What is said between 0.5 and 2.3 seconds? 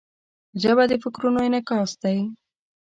ژبه د فکرونو انعکاس دی